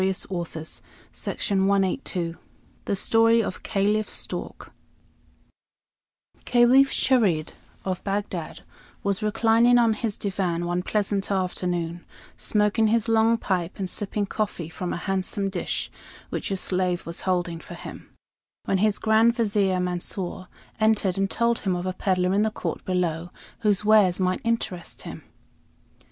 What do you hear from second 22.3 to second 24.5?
in the court below whose wares might